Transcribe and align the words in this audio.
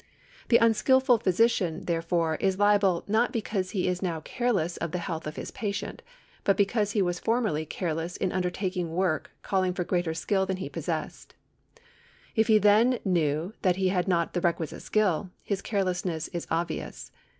The 0.49 0.57
unskilful 0.57 1.19
physician, 1.19 1.85
therefore, 1.85 2.33
is 2.37 2.57
liable 2.57 3.03
not 3.07 3.31
because 3.31 3.69
he 3.69 3.87
is 3.87 4.01
now 4.01 4.19
careless 4.21 4.77
of 4.77 4.91
the 4.93 4.97
health 5.05 5.27
of 5.27 5.35
his 5.35 5.51
patient, 5.51 6.01
but 6.43 6.57
because 6.57 6.93
he 6.93 7.03
was 7.03 7.19
formerly 7.19 7.67
careless 7.67 8.17
in 8.17 8.31
undertaking 8.31 8.93
work 8.93 9.29
calling 9.43 9.73
for 9.75 9.83
greater 9.83 10.15
skill 10.15 10.47
than 10.47 10.57
he 10.57 10.69
possessed. 10.69 11.35
If 12.35 12.47
he 12.47 12.57
then 12.57 12.97
knew 13.05 13.53
that 13.61 13.75
he 13.75 13.89
had 13.89 14.07
not 14.07 14.33
the 14.33 14.41
requisite 14.41 14.81
skill, 14.81 15.29
his 15.43 15.61
carelessness 15.61 16.29
is 16.29 16.47
obvious. 16.49 17.11